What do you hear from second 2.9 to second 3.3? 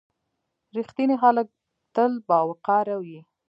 وي.